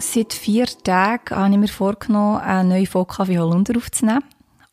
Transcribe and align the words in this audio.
Seit 0.00 0.32
vier 0.32 0.66
Tagen 0.84 1.36
habe 1.36 1.50
ich 1.52 1.58
mir 1.58 1.68
vorgenommen, 1.68 2.38
eine 2.38 2.68
neue 2.70 2.86
Folge 2.86 3.14
Kaffee 3.14 3.38
Holunder 3.38 3.76
aufzunehmen. 3.76 4.24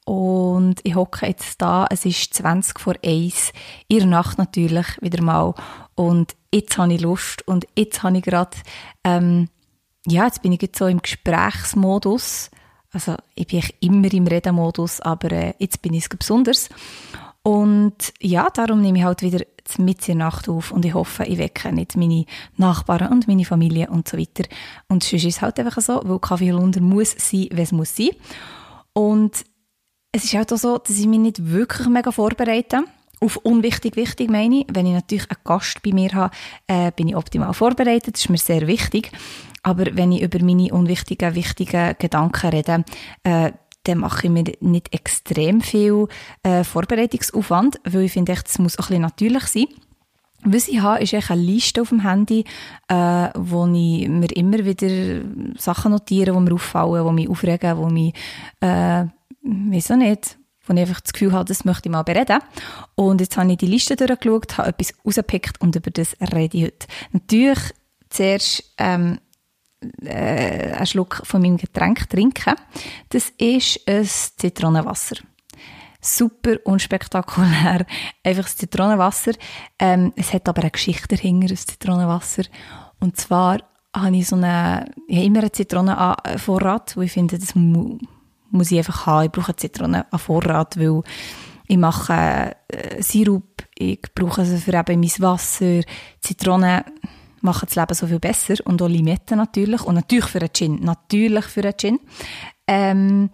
Und 0.05 0.79
ich 0.83 0.95
hocke 0.95 1.25
jetzt 1.25 1.61
da, 1.61 1.87
es 1.89 2.05
ist 2.05 2.33
20 2.35 2.79
vor 2.79 2.93
1, 3.03 3.51
in 3.89 3.97
der 3.97 4.07
Nacht 4.07 4.37
natürlich 4.37 4.85
wieder 5.01 5.21
mal. 5.21 5.55
Und 5.95 6.35
jetzt 6.55 6.77
habe 6.77 6.93
ich 6.93 7.01
Lust 7.01 7.47
und 7.47 7.67
jetzt 7.77 8.01
habe 8.03 8.17
ich 8.17 8.23
gerade, 8.23 8.57
ähm, 9.03 9.49
ja, 10.07 10.25
jetzt 10.25 10.41
bin 10.41 10.53
ich 10.53 10.61
jetzt 10.61 10.77
so 10.77 10.87
im 10.87 11.01
Gesprächsmodus. 11.01 12.49
Also 12.91 13.15
ich 13.35 13.47
bin 13.47 13.61
immer 13.81 14.13
im 14.13 14.27
Redemodus, 14.27 15.01
aber 15.01 15.31
äh, 15.31 15.53
jetzt 15.59 15.81
bin 15.81 15.93
ich 15.93 16.03
es 16.03 16.17
besonders. 16.17 16.69
Und 17.43 18.13
ja, 18.21 18.49
darum 18.49 18.81
nehme 18.81 18.99
ich 18.99 19.03
halt 19.03 19.21
wieder 19.21 19.45
mit 19.77 20.07
der 20.07 20.15
Nacht 20.15 20.47
auf 20.47 20.71
und 20.71 20.85
ich 20.85 20.93
hoffe, 20.93 21.25
ich 21.25 21.37
wecke 21.37 21.71
nicht 21.73 21.97
meine 21.97 22.25
Nachbarn 22.57 23.11
und 23.11 23.27
meine 23.27 23.45
Familie 23.45 23.89
und 23.89 24.07
so 24.07 24.17
weiter. 24.17 24.45
Und 24.87 25.03
sonst 25.03 25.23
ist 25.23 25.35
es 25.35 25.41
halt 25.41 25.59
einfach 25.59 25.81
so, 25.81 26.01
weil 26.03 26.19
Kaffee 26.19 26.51
Holunder 26.51 26.81
muss 26.81 27.15
sein, 27.17 27.49
es 27.51 27.71
muss 27.71 27.95
sein. 27.95 28.09
Und 28.93 29.45
es 30.11 30.23
ist 30.23 30.33
halt 30.33 30.53
auch 30.53 30.57
so, 30.57 30.77
dass 30.77 30.97
ich 30.97 31.07
mich 31.07 31.19
nicht 31.19 31.51
wirklich 31.51 31.87
mega 31.87 32.11
vorbereite. 32.11 32.85
Auf 33.21 33.37
unwichtig, 33.37 33.95
wichtig 33.95 34.29
meine 34.29 34.61
ich. 34.61 34.65
Wenn 34.71 34.85
ich 34.85 34.93
natürlich 34.93 35.29
einen 35.29 35.39
Gast 35.43 35.81
bei 35.83 35.91
mir 35.91 36.11
habe, 36.13 36.35
äh, 36.67 36.91
bin 36.91 37.07
ich 37.07 37.15
optimal 37.15 37.53
vorbereitet. 37.53 38.15
Das 38.15 38.21
ist 38.21 38.29
mir 38.29 38.37
sehr 38.37 38.67
wichtig. 38.67 39.11
Aber 39.63 39.85
wenn 39.93 40.11
ich 40.11 40.21
über 40.21 40.43
meine 40.43 40.73
unwichtigen, 40.73 41.33
wichtigen 41.35 41.95
Gedanken 41.97 42.49
rede, 42.49 42.85
äh, 43.23 43.51
dann 43.83 43.99
mache 43.99 44.27
ich 44.27 44.31
mir 44.31 44.43
nicht 44.61 44.93
extrem 44.93 45.61
viel 45.61 46.07
äh, 46.43 46.63
Vorbereitungsaufwand, 46.63 47.79
weil 47.83 48.03
ich 48.03 48.11
finde, 48.11 48.33
es 48.33 48.59
muss 48.59 48.77
auch 48.79 48.85
ein 48.85 48.87
bisschen 48.87 49.01
natürlich 49.01 49.43
sein. 49.45 49.67
Was 50.43 50.67
ich 50.67 50.79
habe, 50.81 51.01
ist 51.01 51.13
eine 51.13 51.41
Liste 51.41 51.81
auf 51.81 51.89
dem 51.89 52.01
Handy, 52.01 52.45
äh, 52.87 53.29
wo 53.35 53.65
ich 53.65 54.07
mir 54.07 54.31
immer 54.35 54.63
wieder 54.63 55.23
Sachen 55.57 55.91
notiere, 55.91 56.33
die 56.33 56.39
mir 56.39 56.53
auffallen, 56.53 57.07
die 57.07 57.13
mich 57.13 57.29
aufregen, 57.29 57.77
die 57.77 57.93
mich 57.93 58.13
äh, 58.61 59.05
weiß 59.45 59.91
auch 59.91 59.95
nicht, 59.95 60.37
wo 60.65 60.73
ich 60.73 60.79
einfach 60.79 61.01
das 61.01 61.13
Gefühl 61.13 61.31
habe, 61.31 61.45
das 61.45 61.65
möchte 61.65 61.89
ich 61.89 61.91
mal 61.91 62.03
bereden. 62.03 62.39
Und 62.95 63.21
jetzt 63.21 63.37
habe 63.37 63.51
ich 63.51 63.57
die 63.57 63.67
Liste 63.67 63.95
durchgeschaut, 63.95 64.57
habe 64.57 64.69
etwas 64.69 64.93
rausgepickt 65.05 65.61
und 65.61 65.75
über 65.75 65.91
das 65.91 66.15
rede 66.33 66.57
ich 66.57 66.63
heute. 66.65 66.87
Natürlich 67.11 67.59
zuerst 68.09 68.63
ähm, 68.77 69.19
äh, 70.03 70.73
einen 70.73 70.85
Schluck 70.85 71.21
von 71.25 71.41
meinem 71.41 71.57
Getränk 71.57 72.09
trinken. 72.09 72.55
Das 73.09 73.29
ist 73.37 73.81
ein 73.87 74.05
Zitronenwasser. 74.05 75.17
Super 76.01 76.57
unspektakulär. 76.65 77.85
Einfach 78.23 78.43
das 78.43 78.57
Zitronenwasser. 78.57 79.33
Ähm, 79.79 80.13
es 80.15 80.33
hat 80.33 80.47
aber 80.47 80.61
eine 80.61 80.71
Geschichte 80.71 81.15
dahinter, 81.15 81.47
das 81.47 81.65
Zitronenwasser. 81.65 82.43
Und 82.99 83.17
zwar 83.17 83.59
habe 83.93 84.15
ich 84.15 84.27
so 84.27 84.35
eine, 84.35 84.91
ich 85.07 85.17
habe 85.17 85.25
immer 85.25 85.39
einen 85.39 85.53
Zitronenvorrat, 85.53 86.95
wo 86.97 87.01
ich 87.01 87.11
finde, 87.11 87.39
das 87.39 87.55
muss 87.55 87.99
muss 88.55 88.71
ich 88.71 88.77
einfach 88.77 89.05
haben. 89.05 89.25
Ich 89.25 89.31
brauche 89.31 89.55
Zitronen 89.55 90.03
an 90.09 90.19
Vorrat, 90.19 90.79
weil 90.79 91.01
ich 91.67 91.77
mache 91.77 92.55
äh, 92.67 93.01
Sirup, 93.01 93.63
ich 93.77 94.01
brauche 94.13 94.45
sie 94.45 94.57
für 94.57 94.73
eben 94.73 94.99
mein 94.99 95.11
Wasser. 95.19 95.81
Zitronen 96.21 96.83
machen 97.41 97.67
das 97.67 97.75
Leben 97.75 97.93
so 97.93 98.07
viel 98.07 98.19
besser 98.19 98.55
und 98.65 98.81
auch 98.81 98.87
Limetten 98.87 99.37
natürlich 99.37 99.81
und 99.83 99.95
natürlich 99.95 100.25
für 100.25 100.39
einen 100.39 100.53
Gin, 100.53 100.79
natürlich 100.81 101.45
für 101.45 101.61
einen 101.61 101.77
Gin. 101.77 101.99
Ähm, 102.67 103.29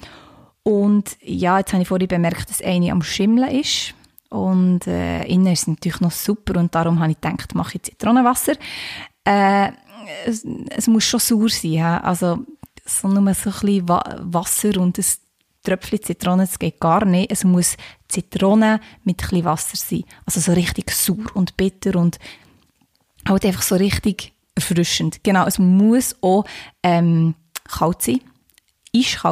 und 0.64 1.18
ja, 1.22 1.58
jetzt 1.58 1.74
habe 1.74 1.82
ich 1.82 1.88
vorhin 1.88 2.08
bemerkt, 2.08 2.50
dass 2.50 2.62
eine 2.62 2.92
am 2.92 3.02
Schimmeln 3.02 3.50
ist 3.50 3.96
und 4.30 4.86
äh, 4.88 5.24
innen 5.24 5.54
ist 5.54 5.62
es 5.62 5.68
natürlich 5.68 6.02
noch 6.02 6.12
super 6.12 6.60
und 6.60 6.76
darum 6.76 7.00
habe 7.00 7.12
ich 7.12 7.20
gedacht, 7.20 7.56
mache 7.56 7.78
ich 7.78 7.84
Zitronenwasser. 7.84 8.54
Äh, 9.26 9.72
es, 10.26 10.46
es, 10.70 10.88
muss 10.88 11.04
schon 11.04 11.20
sauer 11.20 11.50
sein, 11.50 11.72
ja? 11.72 12.00
also 12.00 12.40
so 12.86 13.08
nur 13.08 13.34
so 13.34 13.50
ein 13.50 13.56
bisschen 13.62 13.90
Wasser 13.90 14.80
und 14.80 14.98
ein 14.98 15.06
Tröpfchen 15.64 16.02
Zitrone, 16.02 16.44
das 16.44 16.58
geht 16.58 16.80
gar 16.80 17.06
nicht. 17.06 17.32
Es 17.32 17.44
muss 17.44 17.78
Zitrone 18.08 18.80
mit 19.04 19.22
ein 19.22 19.30
bisschen 19.30 19.46
Wasser 19.46 19.78
sein. 19.78 20.04
Also 20.26 20.40
so 20.40 20.54
richtig 20.54 20.90
sauer 20.92 21.36
und 21.36 21.56
bitter 21.56 22.00
und 22.00 22.18
halt 23.28 23.46
einfach 23.46 23.62
so 23.62 23.76
richtig 23.76 24.34
erfrischend. 24.56 25.24
Genau, 25.24 25.46
es 25.46 25.60
muss 25.60 26.16
auch 26.22 26.46
ähm, 26.82 27.36
kalt 27.64 28.02
sein. 28.02 28.22
Ist. 28.92 29.24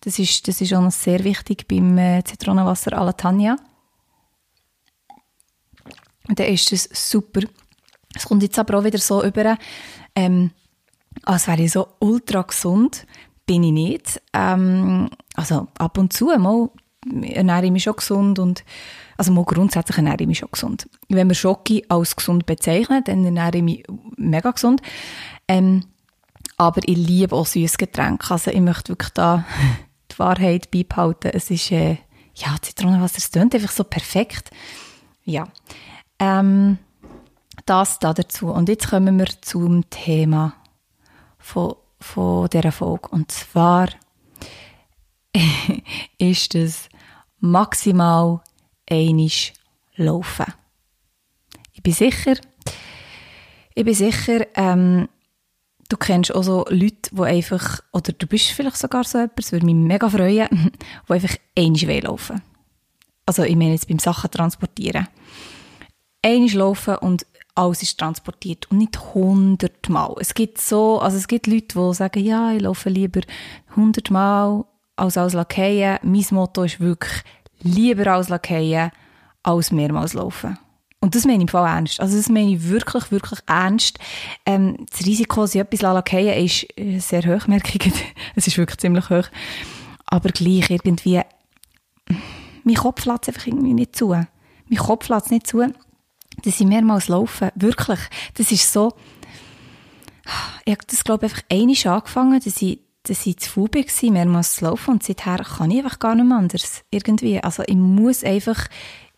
Das 0.00 0.18
ist, 0.18 0.46
das 0.46 0.60
ist 0.60 0.72
auch 0.72 0.82
noch 0.82 0.92
sehr 0.92 1.24
wichtig 1.24 1.66
beim 1.66 1.98
äh, 1.98 2.22
Zitronenwasser 2.22 2.92
à 2.92 3.04
la 3.04 3.12
Tanja. 3.12 3.56
Und 6.28 6.38
dann 6.38 6.46
ist 6.46 6.72
es 6.72 6.88
super. 6.92 7.40
Es 8.14 8.24
kommt 8.26 8.42
jetzt 8.42 8.58
aber 8.58 8.78
auch 8.78 8.84
wieder 8.84 8.98
so 8.98 9.24
über, 9.24 9.58
ähm, 10.14 10.50
als 11.24 11.46
wäre 11.48 11.62
ich 11.62 11.72
so 11.72 11.88
ultra 12.00 12.42
gesund, 12.42 13.06
bin 13.46 13.62
ich 13.62 13.72
nicht. 13.72 14.22
Ähm, 14.32 15.08
also 15.34 15.68
ab 15.78 15.98
und 15.98 16.12
zu 16.12 16.26
mal 16.38 16.70
ernähre 17.22 17.66
ich 17.66 17.72
mich 17.72 17.82
schon 17.82 17.96
gesund 17.96 18.38
und 18.38 18.64
also 19.16 19.32
mal 19.32 19.44
grundsätzlich 19.44 19.96
ernähre 19.96 20.20
ich 20.20 20.26
mich 20.26 20.38
schon 20.38 20.50
gesund. 20.50 20.88
Wenn 21.08 21.28
wir 21.28 21.34
Schoki 21.34 21.84
als 21.88 22.16
gesund 22.16 22.46
bezeichnen, 22.46 23.04
dann 23.04 23.24
ernähre 23.24 23.58
ich 23.58 23.62
mich 23.62 23.84
mega 24.16 24.50
gesund. 24.50 24.80
Ähm, 25.46 25.84
aber 26.56 26.80
ich 26.84 26.96
liebe 26.96 27.34
auch 27.34 27.46
süßes 27.46 27.78
Getränk. 27.78 28.30
Also 28.30 28.50
ich 28.50 28.60
möchte 28.60 28.90
wirklich 28.90 29.10
da 29.10 29.44
die 30.12 30.18
Wahrheit 30.18 30.70
beibehalten. 30.70 31.30
Es 31.32 31.50
ist, 31.50 31.70
äh, 31.72 31.98
ja, 32.34 32.56
Zitronenwasser, 32.60 33.18
es 33.18 33.30
tönt 33.30 33.54
einfach 33.54 33.70
so 33.70 33.84
perfekt. 33.84 34.50
Ja. 35.24 35.48
Ähm, 36.18 36.78
das 37.66 37.98
da 37.98 38.12
dazu. 38.12 38.48
Und 38.48 38.68
jetzt 38.68 38.88
kommen 38.88 39.18
wir 39.18 39.28
zum 39.40 39.88
Thema 39.90 40.54
von, 41.44 41.76
von 42.00 42.48
dieser 42.48 42.72
Folge. 42.72 43.08
Und 43.10 43.30
zwar 43.30 43.88
ist 46.18 46.54
es 46.54 46.88
maximal 47.38 48.40
einisch 48.88 49.52
laufen. 49.96 50.46
Ich 51.72 51.82
bin 51.82 51.92
sicher, 51.92 52.36
ich 53.74 53.84
bin 53.84 53.94
sicher, 53.94 54.46
ähm, 54.54 55.08
du 55.90 55.96
kennst 55.98 56.34
auch 56.34 56.42
so 56.42 56.64
Leute, 56.70 57.10
die 57.12 57.22
einfach, 57.22 57.80
oder 57.92 58.12
du 58.12 58.26
bist 58.26 58.46
vielleicht 58.48 58.78
sogar 58.78 59.04
so 59.04 59.26
das 59.36 59.52
würde 59.52 59.66
mich 59.66 59.74
mega 59.74 60.08
freuen, 60.08 60.48
die 61.08 61.12
einfach 61.12 61.36
einisch 61.56 61.82
laufen 61.82 62.40
Also 63.26 63.42
ich 63.42 63.56
meine 63.56 63.72
jetzt 63.72 63.88
beim 63.88 63.98
Sachen 63.98 64.30
transportieren. 64.30 65.08
Einisch 66.22 66.54
laufen 66.54 66.96
und 66.96 67.26
alles 67.54 67.82
ist 67.82 67.98
transportiert 67.98 68.70
und 68.70 68.78
nicht 68.78 68.98
hundertmal. 69.14 70.14
Es 70.18 70.34
gibt 70.34 70.60
so, 70.60 70.98
also 71.00 71.16
es 71.16 71.28
gibt 71.28 71.46
Leute, 71.46 71.78
die 71.78 71.94
sagen, 71.94 72.24
ja, 72.24 72.52
ich 72.52 72.62
laufe 72.62 72.90
lieber 72.90 73.20
hundertmal 73.76 74.64
als 74.96 75.16
als 75.16 75.34
Lakaien. 75.34 75.98
Mein 76.02 76.26
Motto 76.30 76.64
ist 76.64 76.80
wirklich, 76.80 77.22
lieber 77.62 78.12
als 78.12 78.28
Lakaien 78.28 78.90
als 79.42 79.70
mehrmals 79.70 80.14
laufen. 80.14 80.58
Und 81.00 81.14
das 81.14 81.26
meine 81.26 81.36
ich 81.36 81.42
im 81.42 81.48
Fall 81.48 81.66
ernst. 81.66 82.00
Also 82.00 82.16
das 82.16 82.30
meine 82.30 82.54
ich 82.54 82.66
wirklich, 82.66 83.12
wirklich 83.12 83.38
ernst. 83.46 83.98
Ähm, 84.46 84.86
das 84.90 85.04
Risiko, 85.04 85.42
dass 85.42 85.54
ich 85.54 85.60
etwas 85.60 85.82
lakaien 85.82 86.44
ist 86.44 86.66
äh, 86.78 86.98
sehr 86.98 87.22
hoch, 87.22 87.46
merke 87.46 87.76
ich. 87.78 87.92
es 88.34 88.46
ist 88.46 88.56
wirklich 88.56 88.78
ziemlich 88.78 89.10
hoch. 89.10 89.28
Aber 90.06 90.30
gleich 90.30 90.70
irgendwie, 90.70 91.20
mein 92.64 92.76
Kopf 92.76 93.04
lässt 93.04 93.28
einfach 93.28 93.46
irgendwie 93.46 93.74
nicht 93.74 93.94
zu. 93.94 94.08
Mein 94.08 94.78
Kopf 94.78 95.08
lässt 95.08 95.30
nicht 95.30 95.46
zu 95.46 95.62
dass 96.42 96.60
ich 96.60 96.66
mehrmals 96.66 97.08
laufe. 97.08 97.52
Wirklich. 97.54 98.00
Das 98.34 98.50
ist 98.50 98.72
so, 98.72 98.92
ich 100.64 100.72
habe 100.72 100.84
das, 100.86 101.04
glaube 101.04 101.26
ich, 101.26 101.32
einfach 101.32 101.42
einmal 101.50 101.98
angefangen, 101.98 102.40
dass 102.40 102.62
ich, 102.62 102.80
dass 103.02 103.26
ich 103.26 103.38
zu 103.38 103.50
faul 103.50 103.68
war, 103.72 104.10
mehrmals 104.10 104.56
zu 104.56 104.64
laufen 104.64 104.94
und 104.94 105.02
seither 105.02 105.44
kann 105.44 105.70
ich 105.70 105.78
einfach 105.78 105.98
gar 105.98 106.14
nicht 106.14 106.26
mehr 106.26 106.38
anders. 106.38 106.82
Irgendwie. 106.90 107.42
Also 107.42 107.62
ich 107.66 107.76
muss 107.76 108.24
einfach 108.24 108.68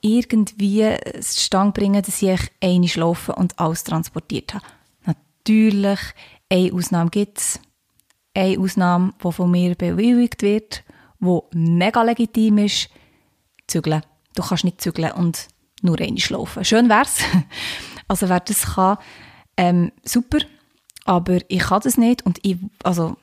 irgendwie 0.00 0.96
Stang 1.22 1.72
bringen, 1.72 2.02
dass 2.02 2.22
ich 2.22 2.38
einmal 2.60 2.90
laufe 2.94 3.34
und 3.34 3.58
alles 3.58 3.84
transportiert 3.84 4.54
habe. 4.54 4.64
Natürlich, 5.04 6.00
eine 6.50 6.72
Ausnahme 6.72 7.10
gibt 7.10 7.38
es. 7.38 7.60
Eine 8.34 8.58
Ausnahme, 8.58 9.14
die 9.24 9.32
von 9.32 9.50
mir 9.50 9.74
bewilligt 9.74 10.42
wird, 10.42 10.84
die 11.20 11.40
mega 11.52 12.02
legitim 12.02 12.58
ist, 12.58 12.90
zügeln. 13.66 14.02
Du 14.34 14.42
kannst 14.42 14.64
nicht 14.64 14.80
zügeln 14.80 15.12
und 15.12 15.48
nur 15.82 16.00
einmal 16.00 16.18
schlafen. 16.18 16.64
Schön 16.64 16.88
wär's. 16.88 17.18
Also 18.08 18.28
wer 18.28 18.38
das 18.38 18.74
kann, 18.74 18.98
ähm, 19.56 19.90
super. 20.04 20.38
Aber 21.06 21.38
ich 21.48 21.58
kann 21.58 21.80
das 21.82 21.98
nicht 21.98 22.24
und 22.24 22.38
ich, 22.42 22.56
also 22.84 23.16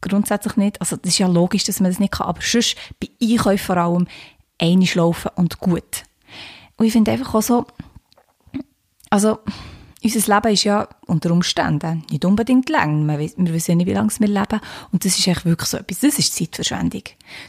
grundsätzlich 0.00 0.56
nicht. 0.56 0.80
Also 0.80 0.96
das 0.96 1.12
ist 1.12 1.18
ja 1.18 1.28
logisch, 1.28 1.62
dass 1.62 1.78
man 1.78 1.92
das 1.92 2.00
nicht 2.00 2.14
kann. 2.14 2.26
Aber 2.26 2.40
sonst 2.42 2.76
bei 2.98 3.08
Einkäufen 3.22 3.64
vor 3.64 3.76
allem 3.76 4.08
einmal 4.60 4.86
schlafen 4.86 5.30
und 5.36 5.60
gut. 5.60 6.02
Und 6.76 6.86
ich 6.86 6.92
finde 6.92 7.12
einfach 7.12 7.32
auch 7.32 7.42
so, 7.42 7.66
also 9.10 9.38
unser 10.02 10.34
Leben 10.34 10.52
ist 10.52 10.64
ja 10.64 10.88
unter 11.06 11.32
Umständen 11.32 12.04
nicht 12.10 12.24
unbedingt 12.24 12.68
lang. 12.68 13.06
Wir, 13.06 13.18
wissen 13.18 13.70
ja 13.72 13.74
nicht, 13.74 13.86
wie 13.86 13.92
lange 13.92 14.12
wir 14.18 14.28
leben. 14.28 14.60
Und 14.92 15.04
das 15.04 15.18
ist 15.18 15.26
echt 15.26 15.44
wirklich 15.44 15.68
so 15.68 15.76
etwas. 15.76 16.00
Das 16.00 16.18
ist 16.18 16.34
Zeitverschwendung. 16.34 17.02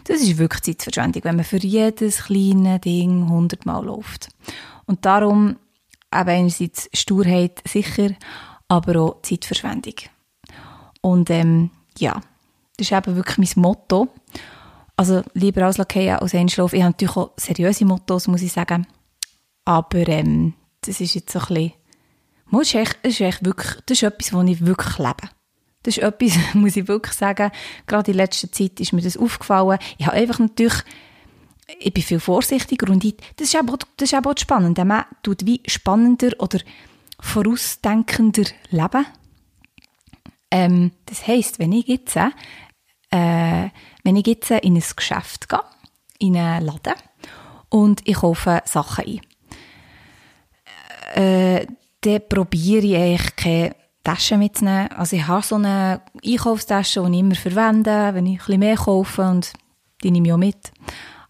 Das 0.06 0.22
ist 0.22 0.38
wirklich 0.38 0.64
Zeitverschwendung, 0.64 1.24
wenn 1.26 1.36
man 1.36 1.46
für 1.46 1.58
jedes 1.58 2.24
kleine 2.24 2.80
Ding 2.80 3.30
hundertmal 3.30 3.86
läuft. 3.86 4.30
Und 4.86 5.06
darum 5.06 5.58
eben 6.12 6.30
einerseits 6.30 6.90
Sturheit 6.94 7.62
sicher, 7.68 8.12
aber 8.68 9.00
auch 9.00 9.22
Zeitverschwendung. 9.22 9.96
Und 11.02 11.30
ähm, 11.30 11.70
ja, 12.00 12.20
das 12.78 12.90
ist 12.90 12.92
eben 12.92 13.16
wirklich 13.16 13.38
mein 13.38 13.64
Motto. 13.64 14.08
Also 14.96 15.22
lieber 15.34 15.68
auslackieren 15.68 16.20
als 16.20 16.34
einschlafen. 16.34 16.76
Ich 16.76 16.82
habe 16.82 16.94
natürlich 16.94 17.16
auch 17.16 17.32
seriöse 17.38 17.86
Mottos, 17.86 18.28
muss 18.28 18.42
ich 18.42 18.52
sagen. 18.52 18.88
Aber 19.66 20.08
ähm, 20.08 20.56
das 20.82 21.00
ist 21.00 21.14
jetzt 21.14 21.32
so 21.32 21.40
ein 21.40 21.46
bisschen 21.46 21.74
das 22.52 22.62
ist, 22.62 22.76
echt, 22.76 23.00
das 23.04 23.14
ist 23.14 23.22
echt 23.22 23.46
wirklich, 23.46 23.76
das 23.86 23.98
ist 23.98 24.04
etwas, 24.04 24.34
was 24.34 24.48
ich 24.48 24.66
wirklich 24.66 24.98
lebe. 24.98 25.30
Das 25.84 25.98
ist 25.98 26.04
etwas, 26.04 26.38
muss 26.54 26.76
ich 26.76 26.88
wirklich 26.88 27.14
sagen, 27.14 27.52
gerade 27.88 28.12
in 28.12 28.18
letzter 28.18 28.52
Zeit 28.52 28.80
ist 28.80 28.94
mir 28.94 29.02
das 29.02 29.18
aufgefallen. 29.18 29.80
Ich 29.98 30.08
habe 30.08 30.18
einfach 30.18 30.40
natürlich, 30.40 30.84
ich 31.80 31.94
bin 31.94 32.04
viel 32.04 32.20
vorsichtiger 32.20 32.92
und 32.92 33.04
ich, 33.06 33.16
das 33.38 33.50
ist 33.50 33.56
aber, 33.56 33.78
das 33.98 34.10
ist 34.10 34.14
aber 34.14 34.32
auch 34.32 34.38
spannend. 34.38 34.78
Man 34.78 35.06
tut 35.24 35.46
wie 35.46 35.62
spannender 35.68 36.32
oder 36.40 36.60
vorausdenkender 37.20 38.46
leben. 38.72 39.06
Ähm, 40.52 40.92
das 41.06 41.28
heisst, 41.28 41.60
wenn 41.60 41.72
ich 41.72 41.88
jetzt, 41.88 42.16
äh, 42.16 43.70
wenn 44.04 44.16
ich 44.16 44.26
jetzt 44.26 44.50
in 44.50 44.76
ein 44.76 44.84
Geschäft 44.96 45.48
gehe, 45.48 45.62
in 46.18 46.36
einen 46.36 46.66
Laden 46.66 46.96
und 47.70 48.02
ich 48.08 48.16
kaufe 48.16 48.62
Sachen 48.66 49.06
ein, 49.06 49.22
äh, 51.16 51.68
dann 52.02 52.22
probiere 52.28 52.86
ich 52.86 52.96
eigentlich 52.96 53.36
keine 53.36 53.76
Tasche 54.04 54.38
mitzunehmen. 54.38 54.92
Also 54.92 55.16
ich 55.16 55.28
habe 55.28 55.46
so 55.46 55.56
eine 55.56 56.02
Einkaufstasche, 56.26 57.04
die 57.04 57.14
ich 57.14 57.20
immer 57.20 57.36
verwende, 57.36 58.14
wenn 58.14 58.26
ich 58.26 58.40
bisschen 58.40 58.60
mehr 58.60 58.76
kaufe 58.76 59.22
und 59.22 59.54
die 60.04 60.12
nehme 60.12 60.28
ich 60.28 60.34
auch 60.34 60.38
mit. 60.38 60.72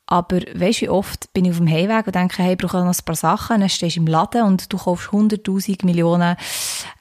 Aber 0.06 0.38
weißt 0.38 0.81
du, 0.81 0.86
wie 0.86 0.89
oft 0.89 1.31
bin 1.33 1.45
ich 1.45 1.51
auf 1.51 1.57
dem 1.57 1.69
Heimweg 1.69 2.07
und 2.07 2.16
denke, 2.16 2.42
hey, 2.42 2.54
ich 2.54 2.57
brauche 2.57 2.77
noch 2.77 2.88
ein 2.88 3.06
paar 3.06 3.16
Sachen, 3.16 3.60
dann 3.60 3.69
stehst 3.69 3.95
du 3.95 4.00
im 4.00 4.07
Laden 4.07 4.44
und 4.44 4.71
du 4.74 4.77
kaufst 4.77 5.10
100'000 5.10 5.86
Millionen 5.86 6.36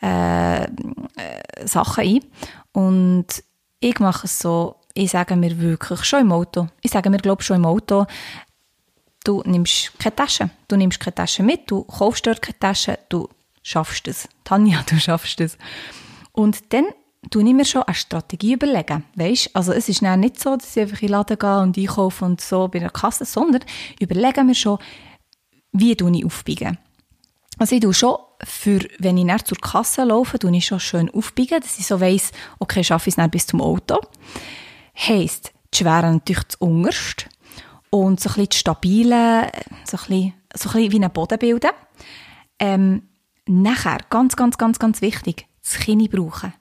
äh, 0.03 0.65
äh, 0.65 0.69
Sachen 1.65 2.05
ein. 2.05 2.21
Und 2.73 3.27
ich 3.81 3.99
mache 3.99 4.27
es 4.27 4.39
so, 4.39 4.77
ich 4.93 5.11
sage 5.11 5.37
mir 5.37 5.59
wirklich 5.59 6.05
schon 6.05 6.21
im 6.21 6.33
Auto, 6.33 6.69
ich 6.83 6.91
sage 6.91 7.09
mir, 7.09 7.17
glaube 7.19 7.43
schon 7.43 7.57
im 7.57 7.67
Auto, 7.67 8.05
du 9.25 9.43
nimmst 9.47 9.99
keine 9.99 10.15
Tasche, 10.15 10.51
du 10.69 10.77
nimmst 10.77 11.01
keine 11.01 11.15
Tasche 11.15 11.43
mit, 11.43 11.71
du 11.71 11.85
kaufst 11.85 12.27
dort 12.27 12.43
keine 12.43 12.59
Tasche, 12.59 12.99
du 13.09 13.29
schaffst 13.69 14.09
es. 14.09 14.29
Tanja, 14.45 14.83
du 14.89 14.99
schaffst 14.99 15.41
es. 15.41 15.59
Und 16.33 16.73
dann 16.73 16.87
tue 17.31 17.47
ich 17.47 17.55
mir 17.55 17.65
schon 17.65 17.83
eine 17.83 17.95
Strategie 17.95 18.55
überlegen. 18.55 19.05
Weißt? 19.15 19.51
Also 19.55 19.73
es 19.73 19.89
ist 19.89 20.03
nicht 20.03 20.41
so, 20.41 20.57
dass 20.57 20.77
ich 20.77 20.83
einfach 20.83 21.03
in 21.03 21.09
den 21.09 21.13
Laden 21.13 21.39
gehe 21.39 21.61
und 21.61 21.77
einkaufe 21.77 22.25
und 22.25 22.41
so 22.41 22.69
bei 22.69 22.79
der 22.79 22.91
Kasse, 22.91 23.25
sondern 23.25 23.63
überlege 24.01 24.45
mir 24.45 24.55
schon, 24.55 24.79
wie 25.73 25.93
ich 25.93 26.25
aufbiegen. 26.25 26.79
Also 27.59 27.75
ich 27.75 27.83
tue 27.83 27.93
schon, 27.93 28.17
für, 28.45 28.81
wenn 29.01 29.19
ich 29.19 29.25
nach 29.25 29.43
zur 29.43 29.59
Kasse 29.59 30.05
laufe, 30.05 30.39
tue 30.39 30.57
ich 30.57 30.65
schon 30.65 30.81
schön 30.81 31.11
aufbiegen, 31.11 31.61
dass 31.61 31.79
ich 31.79 31.87
so 31.87 32.01
weiss, 32.01 32.31
okay, 32.61 32.85
schaffe 32.85 33.11
ich 33.11 33.19
es 33.19 33.31
bis 33.31 33.47
zum 33.47 33.61
Auto. 33.61 33.99
Heisst, 34.97 35.53
die 35.75 35.79
Schwere 35.79 36.13
natürlich 36.13 36.49
zu 36.49 36.59
unterst 36.61 37.29
und 37.91 38.21
so 38.21 38.31
ein 38.31 38.35
bisschen 38.35 38.49
die 38.49 38.57
stabile, 38.57 39.53
so 39.85 39.97
ein 39.97 40.05
bisschen, 40.07 40.35
so 40.55 40.69
ein 40.69 40.73
bisschen 40.73 40.93
wie 40.93 40.97
einen 40.97 41.13
Boden 41.13 41.39
bilden. 41.39 41.71
Ähm, 42.61 43.03
Nachher, 43.49 43.99
ganz, 44.11 44.37
ganz, 44.37 44.59
ganz, 44.59 44.79
ganz 44.79 45.01
wichtig, 45.01 45.47
das 45.63 45.79
Kinn 45.79 46.07
brauchen. 46.11 46.53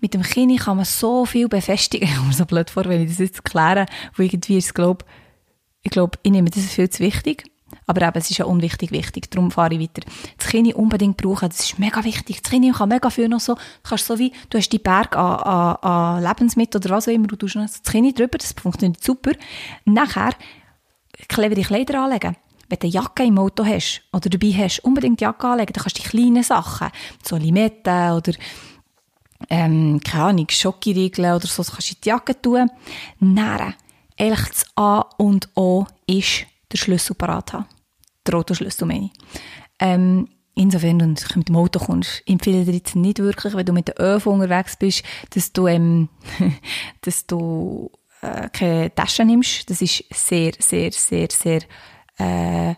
Mit 0.00 0.12
dem 0.12 0.22
Kinn 0.22 0.56
kann 0.56 0.76
man 0.76 0.84
so 0.84 1.24
viel 1.24 1.48
befestigen. 1.48 2.08
Ich 2.08 2.16
komme 2.16 2.32
so 2.32 2.46
blöd 2.46 2.68
vor, 2.68 2.84
wenn 2.86 3.02
ich 3.02 3.10
das 3.10 3.18
jetzt 3.18 3.36
erkläre, 3.36 3.86
wo 4.16 4.22
irgendwie 4.24 4.58
ist, 4.58 4.74
glaub, 4.74 5.04
ich 5.82 5.90
glaube, 5.92 6.18
ich 6.24 6.32
nehme 6.32 6.50
das 6.50 6.64
viel 6.64 6.90
zu 6.90 7.04
wichtig. 7.04 7.44
Aber 7.86 8.02
eben, 8.02 8.18
es 8.18 8.28
ist 8.28 8.38
ja 8.38 8.46
unwichtig 8.46 8.90
wichtig, 8.90 9.30
darum 9.30 9.52
fahre 9.52 9.74
ich 9.74 9.80
weiter. 9.80 10.02
Das 10.36 10.48
Kinn 10.48 10.72
unbedingt 10.72 11.16
brauchen, 11.16 11.48
das 11.48 11.60
ist 11.60 11.78
mega 11.78 12.02
wichtig. 12.02 12.42
Das 12.42 12.50
Kinn 12.50 12.72
kann 12.72 12.88
mega 12.88 13.08
viel 13.08 13.28
noch 13.28 13.38
so, 13.38 13.56
kannst 13.84 14.06
so 14.06 14.18
wie, 14.18 14.32
du 14.48 14.58
hast 14.58 14.70
die 14.70 14.80
Berg 14.80 15.16
an, 15.16 15.36
an, 15.36 15.76
an 15.76 16.22
Lebensmitteln 16.24 16.82
oder 16.82 16.96
was 16.96 17.06
auch 17.06 17.12
immer, 17.12 17.28
du 17.28 17.36
tust 17.36 17.54
das 17.54 17.82
Kinn 17.84 18.12
drüber, 18.12 18.38
das 18.38 18.52
funktioniert 18.60 19.02
super. 19.02 19.30
Nachher, 19.84 20.34
clevere 21.28 21.62
Kleider 21.62 22.02
anlegen 22.02 22.36
wenn 22.70 22.78
du 22.78 22.86
eine 22.86 22.92
Jacke 22.92 23.24
im 23.24 23.38
Auto 23.38 23.64
hast 23.64 24.02
oder 24.12 24.30
dabei 24.30 24.52
hast, 24.52 24.80
unbedingt 24.80 25.20
die 25.20 25.24
Jacke 25.24 25.46
anlegen, 25.46 25.72
dann 25.72 25.82
kannst 25.82 25.98
du 25.98 26.02
die 26.02 26.08
kleinen 26.08 26.42
Sachen, 26.42 26.88
so 27.22 27.36
Limetten 27.36 28.12
oder 28.12 28.32
ähm, 29.48 30.00
keine 30.04 30.24
Ahnung, 30.24 30.46
Schokoriegel 30.48 31.24
oder 31.24 31.46
so, 31.46 31.62
das 31.62 31.72
kannst 31.72 31.90
du 31.90 31.94
in 31.94 32.00
die 32.02 32.08
Jacke 32.08 32.40
tun. 32.40 32.70
Nähren. 33.18 33.74
Eigentlich 34.18 34.48
das 34.48 34.64
A 34.76 35.00
und 35.16 35.48
O 35.54 35.86
ist 36.06 36.46
der 36.70 36.78
Schlüssel 36.78 37.14
parat 37.14 37.52
haben. 37.52 37.66
Der 38.26 38.34
Autoschlüssel 38.34 38.86
meine 38.86 39.06
ich. 39.06 39.12
Ähm, 39.78 40.28
insofern, 40.54 41.00
wenn 41.00 41.14
du 41.14 41.24
mit 41.36 41.48
dem 41.48 41.56
Auto 41.56 41.78
kommst, 41.78 42.22
empfehle 42.26 42.60
ich 42.60 42.66
dir 42.66 42.74
jetzt 42.74 42.96
nicht 42.96 43.18
wirklich, 43.18 43.54
wenn 43.54 43.64
du 43.64 43.72
mit 43.72 43.88
der 43.88 43.98
ÖV 43.98 44.26
unterwegs 44.26 44.76
bist, 44.76 45.02
dass 45.30 45.52
du, 45.52 45.66
ähm, 45.66 46.10
dass 47.00 47.26
du 47.26 47.90
äh, 48.20 48.48
keine 48.50 48.94
Tasche 48.94 49.24
nimmst. 49.24 49.70
Das 49.70 49.80
ist 49.80 50.04
sehr, 50.12 50.52
sehr, 50.58 50.92
sehr, 50.92 51.28
sehr 51.30 51.60
äh, 52.20 52.74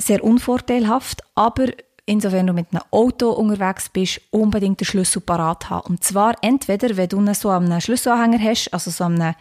sehr 0.00 0.22
unvorteilhaft, 0.22 1.22
aber 1.34 1.66
insofern 2.06 2.46
du 2.46 2.52
mit 2.52 2.68
einem 2.72 2.82
Auto 2.90 3.30
unterwegs 3.30 3.88
bist, 3.88 4.20
unbedingt 4.30 4.80
den 4.80 4.86
Schlüssel 4.86 5.20
parat 5.20 5.68
haben. 5.68 5.94
Und 5.94 6.04
zwar 6.04 6.34
entweder, 6.42 6.96
wenn 6.96 7.08
du 7.08 7.34
so 7.34 7.50
einen 7.50 7.80
Schlüsselanhänger 7.80 8.38
hast, 8.42 8.72
also 8.72 8.90
so 8.90 9.04
einen 9.04 9.34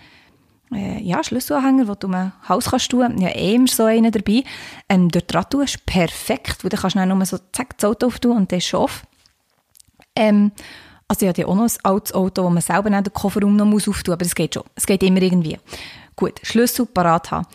äh, 0.73 1.01
ja, 1.01 1.23
Schlüsselanhänger, 1.23 1.87
wo 1.87 1.95
du 1.95 2.07
im 2.07 2.31
Haus 2.49 2.65
kannst 2.65 2.91
tun, 2.91 3.19
ja, 3.19 3.29
eh 3.29 3.55
immer 3.55 3.67
so 3.67 3.85
einen 3.85 4.11
dabei, 4.11 4.43
ähm, 4.89 5.09
dort 5.09 5.33
dran 5.33 5.45
tust, 5.49 5.85
perfekt, 5.85 6.63
weil 6.63 6.69
dann 6.69 6.81
kannst 6.81 6.95
du 6.95 6.99
dann 6.99 7.09
nur 7.09 7.25
so 7.25 7.37
zack, 7.53 7.77
das 7.77 7.89
Auto 7.89 8.07
auftun 8.07 8.37
und 8.37 8.51
das 8.51 8.59
ist 8.59 8.67
schon. 8.67 8.87
Ähm, 10.15 10.51
also 11.07 11.25
ich 11.25 11.29
habe 11.29 11.41
ja 11.41 11.47
auch 11.47 11.55
noch 11.55 11.63
ein 11.63 11.77
altes 11.83 12.13
Auto, 12.13 12.43
wo 12.43 12.49
man 12.49 12.61
selber 12.61 12.89
den 12.89 13.13
Kofferraum 13.13 13.55
noch 13.55 13.65
auftun 13.65 13.93
muss, 13.93 14.09
aber 14.09 14.25
es 14.25 14.35
geht 14.35 14.55
schon. 14.55 14.63
Es 14.75 14.85
geht 14.85 15.03
immer 15.03 15.21
irgendwie. 15.21 15.57
Gut, 16.17 16.39
Schlüssel 16.43 16.85
parat 16.85 17.31
haben. 17.31 17.47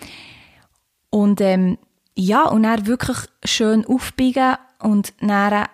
Und 1.13 1.43
ähm, 1.43 1.77
ja, 2.17 2.49
und 2.49 2.63
dann 2.63 2.87
wirklich 2.87 3.19
schön 3.45 3.85
aufbiegen 3.85 4.57
und 4.81 5.13
dann 5.21 5.53
äh, 5.53 5.67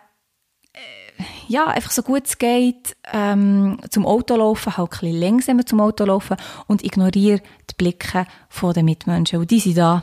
ja, 1.46 1.68
einfach 1.68 1.92
so 1.92 2.02
gut 2.02 2.26
es 2.26 2.38
geht, 2.38 2.96
ähm, 3.12 3.78
zum 3.88 4.04
Auto 4.04 4.34
laufen, 4.34 4.76
halt 4.76 4.92
ein 4.92 4.98
bisschen 4.98 5.20
langsamer 5.20 5.64
zum 5.64 5.80
Auto 5.80 6.04
laufen 6.04 6.36
und 6.66 6.84
ignoriere 6.84 7.40
die 7.70 7.74
Blicke 7.76 8.26
der 8.60 8.82
Mitmenschen. 8.82 9.38
Und 9.38 9.50
die 9.50 9.60
sind 9.60 9.78
da. 9.78 10.02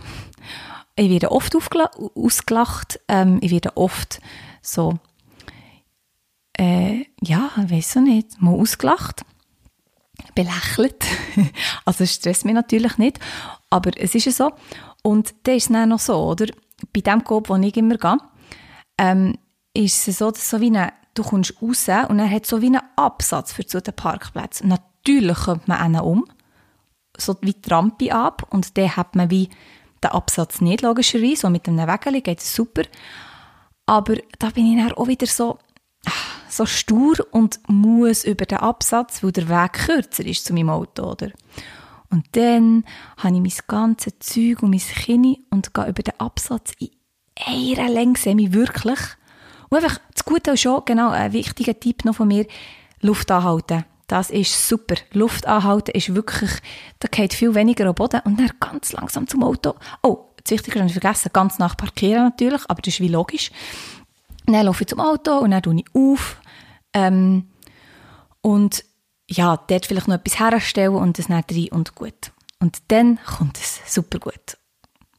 Ich 0.96 1.10
werde 1.10 1.32
oft 1.32 1.54
ausgelacht, 2.16 3.00
ähm, 3.10 3.40
ich 3.42 3.52
werde 3.52 3.76
oft 3.76 4.22
so, 4.62 4.98
äh, 6.58 7.06
ja, 7.22 7.52
ich 7.66 7.72
weiß 7.72 7.96
nicht, 7.98 8.42
mal 8.42 8.54
ausgelacht, 8.54 9.26
belächelt. 10.36 11.04
also 11.86 12.06
es 12.06 12.14
stresst 12.14 12.46
mich 12.46 12.54
natürlich 12.54 12.98
nicht, 12.98 13.20
aber 13.70 13.92
es 13.98 14.16
ist 14.16 14.26
ja 14.26 14.32
so. 14.32 14.54
Und 15.06 15.36
dann 15.44 15.56
ist 15.56 15.66
es 15.66 15.72
dann 15.72 15.90
noch 15.90 16.00
so, 16.00 16.16
oder? 16.16 16.48
Bei 16.92 17.02
dem 17.02 17.24
Coop, 17.24 17.50
wo 17.50 17.56
ich 17.58 17.78
immer 17.78 17.96
gehe, 17.96 18.18
ähm, 18.98 19.38
ist 19.72 20.08
es 20.08 20.18
so, 20.18 20.32
dass 20.32 20.50
so 20.50 20.60
wie 20.62 20.68
eine, 20.68 20.94
du 21.14 21.22
kommst 21.22 21.62
raus 21.62 21.88
und 22.10 22.18
er 22.18 22.32
hat 22.32 22.48
so 22.48 22.60
wie 22.64 22.68
einen 22.68 22.82
Absatz 22.96 23.54
für 23.54 23.68
zu 23.68 23.84
den 23.84 23.94
Parkplätzen. 23.94 24.68
Natürlich 24.68 25.38
kommt 25.38 25.68
man 25.68 25.78
einen 25.78 26.02
um, 26.02 26.26
so 27.16 27.38
wie 27.42 27.54
die 27.54 27.70
Rampe 27.70 28.12
ab 28.12 28.48
und 28.50 28.80
dann 28.80 28.98
hat 28.98 29.16
man 29.16 29.30
wie 29.30 29.50
den 30.04 30.10
Absatz 30.10 30.60
nicht, 30.60 30.82
logischerweise, 30.82 31.42
so 31.42 31.50
mit 31.52 31.68
einem 31.68 31.88
Wägeli 31.88 32.22
geht 32.22 32.40
es 32.40 32.56
super. 32.56 32.82
Aber 33.86 34.16
da 34.40 34.50
bin 34.50 34.66
ich 34.66 34.84
dann 34.84 34.98
auch 34.98 35.08
wieder 35.08 35.28
so, 35.28 35.60
so 36.50 36.66
stur 36.66 37.16
und 37.30 37.60
muss 37.68 38.24
über 38.24 38.48
den 38.48 38.58
Absatz, 38.58 39.22
weil 39.22 39.34
der 39.34 39.50
Weg 39.50 39.74
kürzer 39.74 40.26
ist 40.26 40.46
zu 40.46 40.54
meinem 40.56 40.72
Auto, 40.72 41.12
oder? 41.12 41.30
Und 42.10 42.26
dann 42.34 42.86
habe 43.18 43.36
ich 43.36 43.42
mein 43.42 43.68
ganzes 43.68 44.14
Zeug 44.20 44.64
und 44.64 44.72
mein 44.72 44.80
Kinn 44.80 45.38
und 45.50 45.74
gehe 45.74 45.88
über 45.88 46.04
den 46.04 46.20
Absatz 46.20 46.74
in 46.80 46.90
einer 47.46 47.90
Länge, 47.90 48.36
mich 48.36 48.54
wirklich. 48.54 49.00
Und 49.70 49.78
einfach, 49.78 50.00
das 50.14 50.26
Gute 50.26 50.52
ist 50.52 50.62
schon, 50.62 50.84
genau, 50.86 51.10
ein 51.10 51.34
wichtiger 51.34 51.78
Tipp 51.80 52.06
noch 52.06 52.16
von 52.16 52.28
mir, 52.28 52.46
Luft 53.02 53.32
anhalten. 53.32 53.86
Das 54.08 54.30
ist 54.30 54.68
super. 54.68 54.96
Luft 55.14 55.48
anhalten 55.48 55.92
ist 55.92 56.14
wirklich, 56.14 56.52
da 57.00 57.08
geht 57.08 57.34
viel 57.34 57.56
weniger 57.56 57.88
am 57.88 57.96
Boden 57.96 58.22
und 58.24 58.40
dann 58.40 58.52
ganz 58.60 58.94
langsam 58.94 59.28
zum 59.28 59.44
Auto. 59.44 59.74
Oh, 60.04 60.30
das 60.44 60.52
Wichtigste 60.52 60.80
habe 60.80 60.88
ich 60.88 61.00
vergessen, 61.00 61.32
ganz 61.34 61.58
nach 61.58 61.76
parkieren 61.76 62.26
natürlich, 62.26 62.62
aber 62.68 62.82
das 62.82 62.94
ist 62.94 63.00
wie 63.00 63.08
logisch. 63.08 63.52
Dann 64.46 64.66
laufe 64.66 64.84
ich 64.84 64.88
zum 64.88 65.00
Auto 65.00 65.40
und 65.40 65.52
dann 65.52 65.64
tue 65.64 65.78
ich 65.78 65.86
auf. 65.94 66.40
Ähm, 66.94 67.48
und 68.42 68.86
ja, 69.30 69.58
dort 69.58 69.86
vielleicht 69.86 70.08
noch 70.08 70.16
etwas 70.16 70.40
herstellen 70.40 70.96
und 70.96 71.18
das 71.18 71.30
nicht 71.30 71.52
rein 71.52 71.68
und 71.72 71.96
gut. 71.96 72.32
Und 72.60 72.82
dann 72.90 73.20
kommt 73.26 73.58
es 73.58 73.82
super 73.86 74.20
gut. 74.20 74.58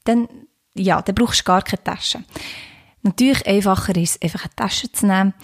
Dann, 0.04 0.28
ja, 0.74 1.02
dann 1.02 1.14
brauchst 1.14 1.40
du 1.40 1.44
gar 1.44 1.62
keine 1.62 1.82
Tasche. 1.82 2.22
Natürlich 3.02 3.46
einfacher 3.46 3.96
ist 3.96 4.16
es, 4.16 4.22
einfach 4.22 4.44
eine 4.44 4.56
Tasche 4.56 4.90
zu 4.90 5.06
nehmen, 5.06 5.34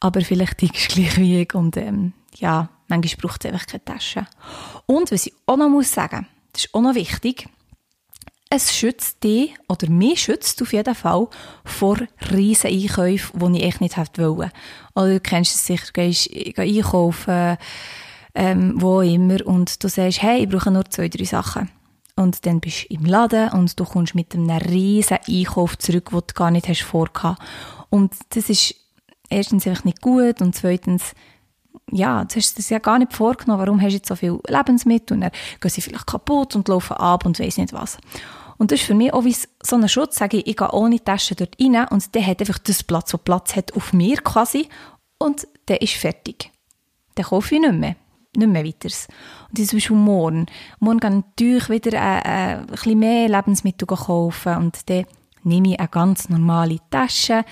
aber 0.00 0.22
vielleicht 0.22 0.60
die 0.60 0.70
ist 0.72 0.88
gleich 0.88 1.16
wie 1.18 1.42
ich 1.42 1.54
und 1.54 1.76
ähm, 1.76 2.12
ja, 2.36 2.68
manchmal 2.88 3.16
braucht 3.20 3.44
es 3.44 3.52
einfach 3.52 3.66
keine 3.66 3.84
Tasche. 3.84 4.26
Und 4.86 5.12
was 5.12 5.26
ich 5.26 5.34
auch 5.46 5.56
noch 5.56 5.68
muss 5.68 5.92
sagen, 5.92 6.26
das 6.52 6.64
ist 6.64 6.74
auch 6.74 6.80
noch 6.80 6.94
wichtig, 6.94 7.48
es 8.54 8.74
schützt 8.74 9.24
dich, 9.24 9.54
oder 9.66 9.88
mich 9.88 10.22
schützt 10.22 10.60
auf 10.60 10.74
jeden 10.74 10.94
Fall, 10.94 11.28
vor 11.64 11.96
riesen 12.30 12.70
Einkäufen, 12.70 13.54
die 13.54 13.60
ich 13.60 13.64
echt 13.64 13.80
nicht 13.80 13.96
hätte. 13.96 14.30
Oder 14.30 14.50
du 14.94 15.20
kennst 15.20 15.54
es 15.54 15.66
sicher, 15.66 15.86
du 15.86 15.92
gehst 15.92 16.30
einkaufen, 16.58 17.56
ähm, 18.34 18.80
wo 18.80 19.00
immer, 19.00 19.46
und 19.46 19.82
du 19.82 19.88
sagst, 19.88 20.22
hey, 20.22 20.42
ich 20.42 20.48
brauche 20.48 20.70
nur 20.70 20.84
zwei, 20.86 21.08
drei 21.08 21.24
Sachen. 21.24 21.70
Und 22.16 22.44
dann 22.46 22.60
bist 22.60 22.84
du 22.84 22.94
im 22.94 23.04
Laden 23.04 23.50
und 23.52 23.78
du 23.78 23.84
kommst 23.84 24.14
mit 24.14 24.34
einem 24.34 24.50
riesen 24.50 25.18
Einkauf 25.26 25.78
zurück, 25.78 26.10
den 26.10 26.20
du 26.26 26.34
gar 26.34 26.50
nicht 26.50 26.68
hast 26.68 26.82
vorgehabt. 26.82 27.42
Und 27.88 28.14
das 28.30 28.48
ist 28.50 28.74
erstens 29.28 29.66
einfach 29.66 29.84
nicht 29.84 30.00
gut 30.00 30.40
und 30.40 30.54
zweitens, 30.54 31.14
ja, 31.90 32.24
du 32.24 32.36
hast 32.36 32.58
das 32.58 32.68
ja 32.68 32.78
gar 32.78 32.98
nicht 32.98 33.12
vorgenommen, 33.12 33.60
warum 33.60 33.80
hast 33.80 33.92
du 33.92 33.96
jetzt 33.96 34.08
so 34.08 34.16
viel 34.16 34.38
Lebensmittel 34.46 35.14
und 35.14 35.22
dann 35.22 35.30
gehen 35.60 35.70
sie 35.70 35.80
vielleicht 35.80 36.06
kaputt 36.06 36.54
und 36.54 36.68
laufen 36.68 36.96
ab 36.96 37.24
und 37.24 37.38
weiss 37.38 37.56
nicht 37.56 37.72
was. 37.72 37.98
Und 38.58 38.70
das 38.70 38.80
ist 38.80 38.86
für 38.86 38.94
mich 38.94 39.12
auch 39.12 39.24
wie 39.24 39.34
so 39.34 39.76
ein 39.76 39.88
Schutz, 39.88 40.16
sage 40.18 40.38
ich, 40.38 40.46
ich 40.46 40.56
gehe 40.56 40.70
ohne 40.70 41.02
Tasche 41.02 41.34
dort 41.34 41.56
rein 41.60 41.88
und 41.88 42.14
der 42.14 42.26
hat 42.26 42.40
einfach 42.40 42.58
das 42.58 42.82
Platz, 42.82 43.12
wo 43.12 43.18
Platz 43.18 43.56
hat 43.56 43.74
auf 43.74 43.92
mir 43.92 44.18
quasi 44.18 44.68
und 45.18 45.46
der 45.68 45.82
ist 45.82 45.94
fertig. 45.94 46.50
Den 47.16 47.24
kaufe 47.24 47.54
ich 47.54 47.60
nicht 47.60 47.74
mehr. 47.74 47.96
Nicht 48.34 48.48
mehr 48.48 48.64
weiter. 48.64 48.88
Und 49.48 49.58
das 49.58 49.72
ist 49.72 49.90
morgen. 49.90 50.46
Morgen 50.80 51.00
gehe 51.00 51.10
ich 51.10 51.16
natürlich 51.26 51.68
wieder 51.68 51.92
äh, 51.92 52.20
äh, 52.20 52.54
ein 52.60 52.66
bisschen 52.66 52.98
mehr 52.98 53.28
Lebensmittel 53.28 53.86
kaufen 53.86 54.56
und 54.56 54.88
dann 54.88 55.04
nehme 55.44 55.72
ich 55.72 55.78
eine 55.78 55.88
ganz 55.88 56.30
normale 56.30 56.78
Tasche 56.90 57.44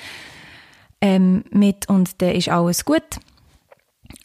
ähm, 1.01 1.45
mit 1.51 1.89
und 1.89 2.23
dann 2.23 2.35
ist 2.35 2.49
alles 2.49 2.85
gut. 2.85 3.21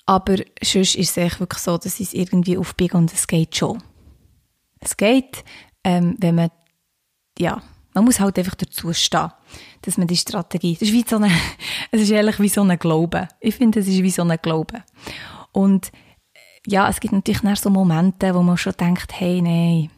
Aber 0.05 0.37
sonst 0.63 0.95
ist 0.95 1.17
es 1.17 1.39
wirklich 1.39 1.61
so, 1.61 1.77
dass 1.77 1.99
ich 1.99 2.07
es 2.07 2.13
irgendwie 2.13 2.57
aufbiege 2.57 2.97
und 2.97 3.11
es 3.11 3.27
geht 3.27 3.55
schon. 3.55 3.81
Es 4.79 4.95
geht, 4.95 5.43
ähm, 5.83 6.15
wenn 6.19 6.35
man, 6.35 6.51
ja, 7.37 7.61
man 7.93 8.05
muss 8.05 8.19
halt 8.19 8.37
einfach 8.37 8.55
dazu 8.55 8.93
stehen, 8.93 9.31
dass 9.81 9.97
man 9.97 10.07
die 10.07 10.17
Strategie, 10.17 10.73
das 10.73 10.89
ist 10.89 10.93
wie 10.93 11.05
so 11.07 11.15
eine, 11.17 11.31
es 11.91 12.01
ist 12.01 12.11
ehrlich 12.11 12.39
wie 12.39 12.49
so 12.49 12.61
ein 12.61 12.77
Glaube. 12.77 13.27
Ich 13.39 13.55
finde, 13.55 13.79
es 13.79 13.87
ist 13.87 14.03
wie 14.03 14.11
so 14.11 14.21
ein 14.21 14.37
Glaube. 14.41 14.83
Und 15.51 15.91
ja, 16.65 16.89
es 16.89 16.99
gibt 16.99 17.13
natürlich 17.13 17.43
nach 17.43 17.57
so 17.57 17.69
Momente, 17.69 18.33
wo 18.33 18.41
man 18.41 18.57
schon 18.57 18.73
denkt, 18.79 19.19
hey, 19.19 19.41
nein, 19.41 19.89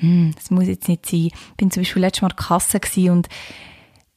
hm, 0.00 0.32
das 0.34 0.50
muss 0.50 0.66
jetzt 0.66 0.88
nicht 0.88 1.06
sein. 1.06 1.26
Ich 1.26 1.56
bin 1.56 1.70
zum 1.70 1.82
Beispiel 1.82 2.02
letztes 2.02 2.22
Mal 2.22 2.30
in 2.30 2.36
der 2.36 2.46
Kasse 2.46 3.12
und 3.12 3.28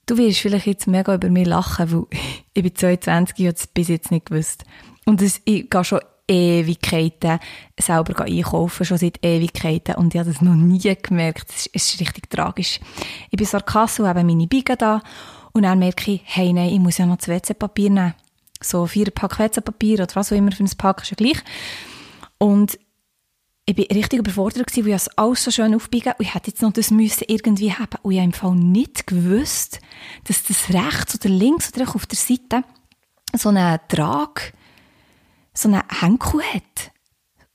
du 0.06 0.18
wirst 0.18 0.40
vielleicht 0.40 0.66
jetzt 0.66 0.88
mega 0.88 1.14
über 1.14 1.30
mich 1.30 1.48
lachen, 1.48 1.92
weil 1.92 2.06
ich 2.54 2.64
bin 2.64 2.76
22 2.76 3.40
und 3.40 3.48
habe 3.48 3.56
es 3.56 3.68
bis 3.68 3.88
jetzt 3.88 4.12
nicht 4.12 4.26
gewusst. 4.26 4.66
Und 5.06 5.22
das, 5.22 5.42
ich 5.46 5.70
gehe 5.70 5.84
schon 5.84 6.02
Ewigkeiten 6.28 7.40
selber 7.80 8.24
einkaufen, 8.24 8.86
schon 8.86 8.98
seit 8.98 9.24
Ewigkeiten. 9.26 9.96
Und 9.96 10.14
ich 10.14 10.20
habe 10.20 10.30
das 10.30 10.42
noch 10.42 10.54
nie 10.54 10.80
gemerkt. 11.02 11.50
Es 11.50 11.66
ist, 11.66 11.94
ist, 11.94 12.02
richtig 12.02 12.30
tragisch. 12.30 12.80
Ich 13.32 13.38
bin 13.38 13.48
so 13.48 13.58
der 13.58 13.66
Kasse 13.66 14.04
und 14.04 14.10
habe 14.10 14.24
meine 14.24 14.48
Biege 14.48 14.78
da. 14.78 15.02
Und 15.54 15.64
dann 15.64 15.80
merke 15.80 16.12
ich, 16.12 16.22
hey, 16.26 16.54
nein, 16.54 16.70
ich 16.70 16.80
muss 16.80 17.00
ja 17.00 17.08
noch 17.08 17.18
das 17.18 17.28
WC-Papier 17.28 17.90
nehmen. 17.90 18.14
So 18.62 18.86
vier 18.86 19.12
Pack 19.12 19.40
WC-Papier 19.40 20.04
oder 20.04 20.16
was 20.16 20.32
auch 20.32 20.38
immer 20.38 20.52
für 20.52 20.64
ein 20.64 20.72
Pack, 20.78 21.02
ist 21.02 21.12
ja 21.12 21.16
gleich. 21.16 21.42
Und 22.38 22.78
ich 23.66 23.78
war 23.78 23.96
richtig 23.96 24.20
überfordert, 24.20 24.68
gewesen, 24.68 24.86
weil 24.86 24.96
ich 24.96 25.02
es 25.02 25.18
alles 25.18 25.44
so 25.44 25.52
schön 25.52 25.76
aufbiegen 25.76 26.14
und 26.18 26.26
ich 26.26 26.34
hätte 26.34 26.50
jetzt 26.50 26.62
noch 26.62 26.74
das 26.74 26.90
müssen 26.90 27.26
irgendwie 27.28 27.72
haben. 27.72 28.00
Und 28.02 28.12
ich 28.12 28.18
habe 28.18 28.26
im 28.26 28.34
Fall 28.34 28.56
nicht 28.56 29.06
gewusst, 29.06 29.80
dass 30.26 30.44
das 30.44 30.70
rechts 30.70 31.16
oder 31.16 31.30
links 31.30 31.72
oder 31.76 31.88
auf 31.94 32.08
der 32.08 32.18
Seite 32.18 32.64
so 33.34 33.50
einen 33.50 33.80
Trag 33.88 34.54
so 35.54 35.68
einen 35.70 35.84
Henkel 35.88 36.42
hat. 36.42 36.92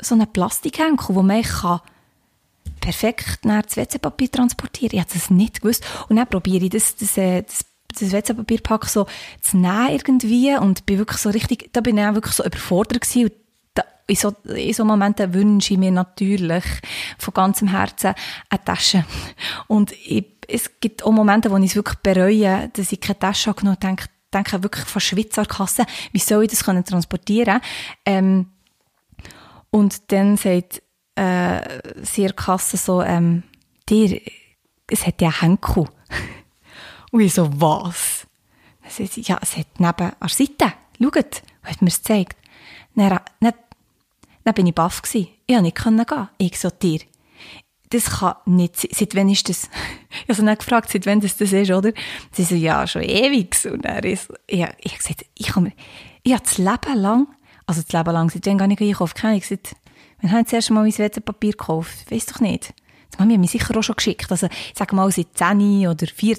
So 0.00 0.14
einen 0.14 0.32
Plastikhenkel, 0.32 1.14
wo 1.14 1.22
man 1.22 1.42
kann 1.42 1.80
perfekt 2.80 3.40
das 3.42 3.76
WC-Papier 3.76 4.30
transportieren 4.30 4.94
Ich 4.94 5.00
habe 5.00 5.10
das 5.12 5.30
nicht 5.30 5.62
gewusst. 5.62 5.84
Und 6.08 6.16
dann 6.16 6.28
probiere 6.28 6.64
ich 6.64 6.70
das, 6.70 6.96
das, 6.96 7.16
äh, 7.16 7.42
das, 7.42 7.64
das 7.88 8.12
WC-Papierpack 8.12 8.86
so 8.86 9.06
zu 9.40 9.56
nehmen 9.56 9.90
irgendwie 9.90 10.56
und 10.56 10.86
bin 10.86 10.98
wirklich 10.98 11.18
so 11.18 11.30
richtig, 11.30 11.72
da 11.72 11.80
bin 11.80 11.98
ich 11.98 12.04
auch 12.04 12.14
wirklich 12.14 12.34
so 12.34 12.44
überfordert 12.44 13.00
gewesen. 13.00 13.24
Und 13.24 13.32
da, 13.74 13.84
in, 14.06 14.16
so, 14.16 14.34
in 14.44 14.72
so 14.72 14.84
Momenten 14.84 15.32
wünsche 15.34 15.74
ich 15.74 15.78
mir 15.78 15.92
natürlich 15.92 16.64
von 17.18 17.34
ganzem 17.34 17.68
Herzen 17.68 18.14
eine 18.48 18.64
Tasche. 18.64 19.04
Und 19.68 19.92
ich, 19.92 20.24
es 20.48 20.80
gibt 20.80 21.04
auch 21.04 21.12
Momente, 21.12 21.50
wo 21.50 21.56
ich 21.58 21.70
es 21.70 21.76
wirklich 21.76 21.98
bereue, 21.98 22.70
dass 22.72 22.92
ich 22.92 23.00
keine 23.00 23.18
Tasche 23.18 23.50
habe 23.50 23.60
genommen 23.60 23.78
habe 23.82 23.96
denke 24.34 24.62
wirklich 24.62 24.84
von 24.84 25.00
Schweizer 25.00 25.46
Kasse, 25.46 25.86
wie 26.12 26.18
soll 26.18 26.44
ich 26.44 26.50
das 26.50 26.64
können 26.64 26.84
transportieren 26.84 27.60
ähm, 28.04 28.46
Und 29.70 30.12
dann 30.12 30.36
sagt 30.36 30.82
äh, 31.14 31.60
sie 32.02 32.26
Kasse 32.26 32.76
so, 32.76 33.02
ähm, 33.02 33.44
dir, 33.88 34.20
es 34.88 35.06
hat 35.06 35.22
ja 35.22 35.40
Henkel. 35.40 35.86
Und 37.14 37.20
ich 37.20 37.32
so, 37.32 37.48
was? 37.60 38.26
Dann 38.82 39.06
sie, 39.06 39.20
ja, 39.20 39.38
es 39.40 39.56
hat 39.56 39.68
neben 39.78 39.86
an 39.86 40.16
der 40.20 40.28
Seite, 40.28 40.72
schaut, 41.00 41.42
hat 41.62 41.80
mir 41.80 41.86
es 41.86 41.98
gezeigt. 41.98 42.36
Dann, 42.96 43.20
dann, 43.38 43.52
dann 44.42 44.54
bin 44.54 44.66
ich 44.66 44.74
baff 44.74 45.00
gewesen. 45.00 45.28
Ich 45.46 45.74
konnte 45.76 45.92
nicht 45.92 46.08
gehen. 46.08 46.28
Ich 46.38 46.58
so, 46.58 46.70
dir, 46.70 46.98
das 47.90 48.18
kann 48.18 48.34
nicht 48.46 48.76
sein. 48.76 48.90
Seit 48.92 49.14
wann 49.14 49.28
ist 49.28 49.48
das? 49.48 49.70
Ich 50.10 50.22
habe 50.22 50.34
sie 50.34 50.44
dann 50.44 50.58
gefragt, 50.58 50.90
seit 50.90 51.06
wann 51.06 51.20
das, 51.20 51.36
das 51.36 51.52
ist, 51.52 51.70
oder? 51.70 51.92
Sie 52.32 52.42
so, 52.42 52.56
ja, 52.56 52.84
schon 52.88 53.02
ewig. 53.02 53.56
Und 53.64 53.84
er 53.84 54.02
ist, 54.02 54.32
ja, 54.50 54.70
ich 54.80 54.90
habe 54.90 54.98
gesagt, 54.98 55.24
ich 55.36 55.54
habe 55.54 55.72
ich 56.24 56.32
habe 56.32 56.42
das 56.42 56.58
Leben 56.58 56.98
lang, 56.98 57.28
also 57.64 57.80
das 57.80 57.92
Leben 57.92 58.12
lang, 58.12 58.28
seit 58.28 58.44
wann 58.46 58.58
gar 58.58 58.66
nicht 58.66 58.82
einkaufen? 58.82 59.14
Keine 59.14 59.36
ich 59.36 59.42
gesagt, 59.48 59.76
wann 60.20 60.32
habe 60.32 60.40
ich 60.40 60.46
das 60.46 60.54
erste 60.54 60.72
Mal 60.72 60.82
mein 60.82 60.98
WC-Papier 60.98 61.52
gekauft? 61.52 62.10
Weiss 62.10 62.26
doch 62.26 62.40
nicht. 62.40 62.74
Das 63.12 63.20
haben 63.20 63.30
wir 63.30 63.38
mir 63.38 63.46
sicher 63.46 63.78
auch 63.78 63.82
schon 63.84 63.94
geschickt. 63.94 64.32
Also, 64.32 64.46
ich 64.46 64.76
sage 64.76 64.96
mal, 64.96 65.12
seit 65.12 65.38
10 65.38 65.86
oder 65.86 66.08
4, 66.08 66.38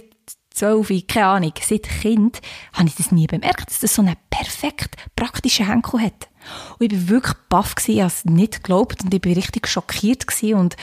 12, 0.55 1.07
keine 1.07 1.27
Ahnung, 1.27 1.53
seit 1.61 1.83
Kind, 1.83 2.41
habe 2.73 2.87
ich 2.87 2.95
das 2.95 3.11
nie 3.11 3.27
bemerkt, 3.27 3.69
dass 3.69 3.79
das 3.79 3.95
so 3.95 4.01
einen 4.01 4.15
perfekt 4.29 4.95
praktischen 5.15 5.67
Henkel 5.67 6.01
hat. 6.01 6.29
Und 6.79 6.91
ich 6.91 7.01
war 7.01 7.09
wirklich 7.09 7.35
baff 7.49 7.75
ich 7.87 7.99
habe 7.99 8.07
es 8.07 8.25
nicht 8.25 8.63
geglaubt 8.63 9.03
und 9.03 9.13
ich 9.13 9.25
war 9.25 9.35
richtig 9.35 9.67
schockiert 9.67 10.25
und 10.53 10.75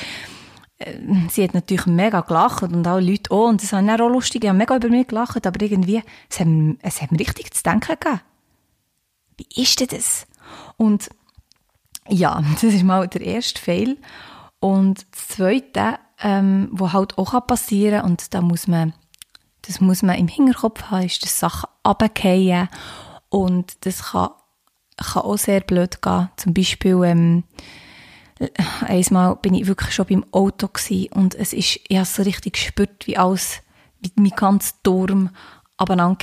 äh, 0.79 0.99
sie 1.31 1.45
hat 1.45 1.55
natürlich 1.55 1.87
mega 1.87 2.21
gelacht 2.21 2.63
und 2.63 2.87
alle 2.87 3.11
Leute 3.11 3.31
auch. 3.31 3.49
Und 3.49 3.63
das 3.63 3.73
war 3.73 4.01
auch 4.01 4.09
lustig. 4.09 4.45
Ich 4.45 4.53
mega 4.53 4.77
über 4.77 4.89
mich 4.89 5.09
gelacht, 5.09 5.47
aber 5.47 5.61
irgendwie, 5.61 6.03
es 6.29 6.41
hat, 6.41 6.49
es 6.83 7.03
hat 7.03 7.13
mir 7.13 7.21
richtig 7.21 7.53
zu 7.55 7.63
denken 7.63 7.97
gegeben. 7.99 8.21
Wie 9.37 9.63
ist 9.63 9.81
denn 9.81 9.89
das? 9.89 10.27
Und 10.77 11.11
ja, 12.09 12.43
das 12.55 12.65
ist 12.65 12.83
mal 12.85 13.09
der 13.09 13.23
erste 13.23 13.61
Fail. 13.61 13.97
Und 14.61 15.07
das 15.11 15.29
zweite, 15.37 15.99
ähm, 16.21 16.69
was 16.73 16.93
halt 16.93 17.19
auch 17.19 17.47
passieren 17.47 18.01
kann, 18.03 18.11
und 18.11 18.33
da 18.35 18.41
muss 18.41 18.69
man, 18.69 18.93
das 19.63 19.81
muss 19.81 20.03
man 20.03 20.19
im 20.19 20.29
Hinterkopf 20.29 20.85
haben, 20.85 21.07
ist, 21.07 21.23
dass 21.23 21.39
Sachen 21.39 21.69
runterfallen. 21.87 22.69
Und 23.29 23.87
das 23.87 24.11
kann, 24.11 24.31
kann 24.97 25.23
auch 25.23 25.39
sehr 25.39 25.61
blöd 25.61 26.03
gehen. 26.03 26.29
Zum 26.37 26.55
Beispiel, 26.55 27.03
ähm, 27.05 27.45
einmal 28.87 29.37
bin 29.37 29.55
ich 29.55 29.67
wirklich 29.67 29.95
schon 29.95 30.07
beim 30.07 30.25
Auto 30.33 30.69
und 31.15 31.35
es 31.35 31.53
ist, 31.53 31.81
ich 31.89 31.97
habe 31.97 32.07
so 32.07 32.23
richtig 32.23 32.55
gespürt, 32.55 33.07
wie 33.07 33.17
alles, 33.17 33.63
wie 34.01 34.13
mein 34.17 34.31
ganzer 34.31 34.75
Turm 34.83 35.31
abeinander 35.77 36.19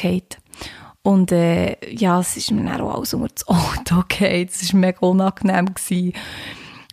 Und 1.02 1.32
äh, 1.32 1.78
ja, 1.94 2.20
es 2.20 2.38
ist 2.38 2.52
mir 2.52 2.64
dann 2.64 2.82
auch 2.82 2.96
alles 2.96 3.14
unter 3.14 3.30
das 3.34 3.48
Auto 3.48 4.04
gefallen. 4.10 4.50
Es 4.52 4.74
war 4.74 4.80
mega 4.80 5.00
unangenehm. 5.00 5.74
Gewesen. 5.74 6.14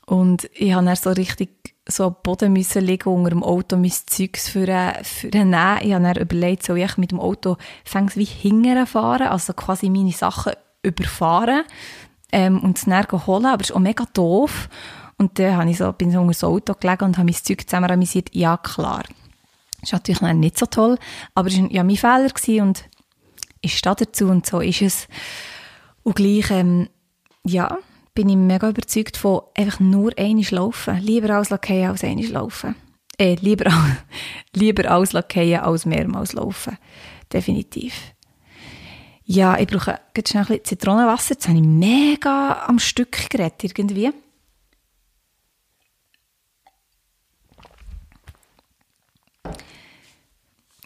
Und 0.06 0.48
ich 0.54 0.72
habe 0.72 0.86
dann 0.86 0.96
so 0.96 1.10
richtig 1.10 1.75
so 1.88 2.06
am 2.06 2.16
Boden 2.22 2.52
müssen 2.52 2.84
liegen, 2.84 3.08
unter 3.08 3.30
dem 3.30 3.42
Auto 3.42 3.76
mein 3.76 3.92
Zeugs 3.92 4.48
für, 4.48 4.66
äh, 4.66 5.04
für 5.04 5.28
nehmen. 5.28 5.78
Ich 5.82 5.92
habe 5.92 6.04
dann 6.04 6.16
überlegt, 6.16 6.64
soll 6.64 6.78
ich 6.78 6.96
mit 6.96 7.12
dem 7.12 7.20
Auto 7.20 7.56
fängs 7.84 8.16
wie 8.16 8.24
hingern 8.24 8.86
fahren, 8.86 9.28
also 9.28 9.52
quasi 9.52 9.88
meine 9.88 10.12
Sachen 10.12 10.52
überfahren 10.82 11.62
ähm, 12.32 12.60
und 12.60 12.78
es 12.78 12.84
dann 12.84 13.26
holen, 13.26 13.46
aber 13.46 13.62
es 13.62 13.70
ist 13.70 13.76
auch 13.76 13.80
mega 13.80 14.04
doof. 14.12 14.68
Und 15.18 15.38
dann 15.38 15.56
habe 15.56 15.70
ich 15.70 15.78
so, 15.78 15.92
bin 15.92 16.10
so 16.10 16.20
unter 16.20 16.32
das 16.32 16.44
Auto 16.44 16.74
gelegen 16.74 17.04
und 17.04 17.18
habe 17.18 17.24
mein 17.24 17.34
Zeug 17.34 17.62
zusammen 17.66 17.90
amüsiert. 17.90 18.34
Ja, 18.34 18.56
klar. 18.56 19.04
Das 19.80 19.90
ist 19.90 19.92
natürlich 19.92 20.22
nicht 20.34 20.58
so 20.58 20.66
toll, 20.66 20.98
aber 21.34 21.48
es 21.48 21.58
war 21.60 21.70
ja 21.70 21.84
mein 21.84 21.96
Fehler 21.96 22.28
gewesen 22.28 22.60
und 22.62 22.84
ich 23.60 23.78
stehe 23.78 23.94
dazu 23.94 24.26
und 24.26 24.44
so 24.44 24.60
ist 24.60 24.82
es. 24.82 25.08
Und 26.02 26.16
gleich, 26.16 26.50
ähm, 26.50 26.88
ja, 27.44 27.78
bin 28.16 28.28
ich 28.28 28.36
mega 28.36 28.68
überzeugt 28.68 29.16
von 29.16 29.42
einfach 29.54 29.78
nur 29.78 30.12
einiges 30.18 30.50
laufen. 30.50 30.98
Lieber 30.98 31.36
als 31.36 31.50
Lackieren 31.50 31.90
als 31.90 32.02
einiges 32.02 32.32
laufen. 32.32 32.74
Äh, 33.18 33.36
lieber, 33.36 33.70
lieber 34.52 34.90
als 34.90 35.12
Lackieren 35.12 35.62
als 35.62 35.86
mehrmals 35.86 36.32
laufen. 36.32 36.76
Definitiv. 37.32 37.94
Ja, 39.22 39.58
ich 39.58 39.68
brauche 39.68 40.00
jetzt 40.16 40.30
schnell 40.30 40.44
ein 40.44 40.46
bisschen 40.48 40.64
Zitronenwasser. 40.64 41.34
Jetzt 41.34 41.46
habe 41.46 41.58
ich 41.58 41.64
mega 41.64 42.64
am 42.66 42.80
Stück 42.80 43.30
geredet 43.30 43.62
irgendwie. 43.62 44.10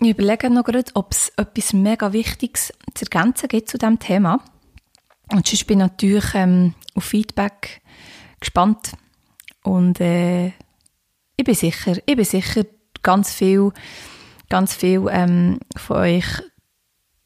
ich 0.02 0.08
überlege 0.08 0.48
noch 0.48 0.64
gerade, 0.64 0.90
ob 0.94 1.12
es 1.12 1.30
etwas 1.36 1.74
mega 1.74 2.14
Wichtiges 2.14 2.72
zu 2.94 3.04
ergänzen 3.04 3.48
gibt 3.48 3.68
zu 3.68 3.76
diesem 3.76 3.98
Thema. 3.98 4.42
Und 5.32 5.46
sonst 5.46 5.66
bin 5.66 5.78
ich 5.78 5.86
natürlich 5.86 6.34
ähm, 6.34 6.74
auf 6.94 7.04
Feedback 7.04 7.80
gespannt. 8.40 8.92
Und 9.62 10.00
äh, 10.00 10.48
ich 11.36 11.44
bin 11.44 11.54
sicher, 11.54 11.96
ich 12.04 12.16
bin 12.16 12.24
sicher, 12.24 12.64
ganz 13.02 13.32
viel, 13.32 13.72
ganz 14.48 14.74
viel 14.74 15.06
ähm, 15.10 15.60
von 15.76 15.96
euch 15.98 16.26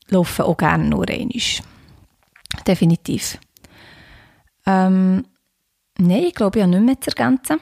laufen 0.08 0.42
auch 0.42 0.56
gerne 0.56 0.84
nur 0.84 1.08
einmal. 1.08 1.62
Definitiv. 2.66 3.38
Ähm, 4.66 5.24
nein, 5.98 6.24
ich 6.24 6.34
glaube, 6.34 6.58
ich 6.58 6.62
habe 6.62 6.74
nicht 6.74 6.84
mehr 6.84 7.00
zu 7.00 7.10
ergänzen. 7.10 7.58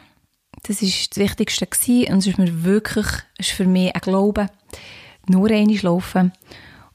Das 0.64 0.82
war 0.82 0.88
das 0.88 1.16
Wichtigste 1.16 1.66
gewesen. 1.66 2.12
und 2.12 2.18
es 2.18 2.26
ist 2.26 2.38
mir 2.38 2.64
wirklich, 2.64 3.06
ist 3.38 3.50
für 3.50 3.66
mich 3.66 3.94
ein 3.94 4.00
Glaube, 4.00 4.48
nur 5.28 5.50
einmal 5.50 5.76
laufen 5.76 6.32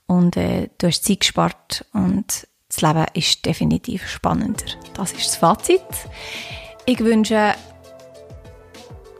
und 0.05 0.37
äh, 0.37 0.69
du 0.77 0.87
hast 0.87 1.03
Zeit 1.03 1.21
gespart 1.21 1.85
und 1.93 2.47
das 2.69 2.81
Leben 2.81 3.05
ist 3.13 3.45
definitiv 3.45 4.07
spannender. 4.07 4.65
Das 4.93 5.13
ist 5.13 5.25
das 5.25 5.35
Fazit. 5.37 5.81
Ich 6.85 6.99
wünsche 6.99 7.53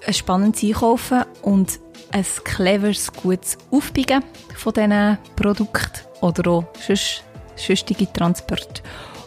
ein 0.06 0.14
spannendes 0.14 0.64
Einkaufen 0.64 1.24
und 1.42 1.80
ein 2.12 2.26
cleveres, 2.44 3.12
gutes 3.12 3.58
Aufbiegen 3.72 4.24
von 4.56 4.74
diesen 4.74 5.18
Produkten 5.36 6.02
oder 6.22 6.50
auch 6.50 6.64
sonst, 6.80 7.24
sonstige 7.56 8.12
Transport. 8.12 8.82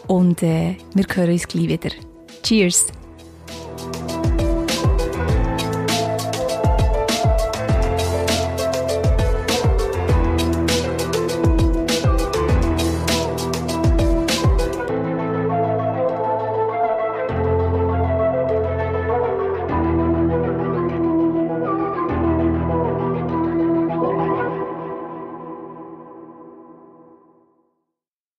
Und 0.07 0.41
äh, 0.43 0.75
wir 0.93 1.05
hören 1.13 1.31
uns 1.31 1.47
gleich 1.47 1.67
wieder. 1.67 1.91
Cheers! 2.43 2.87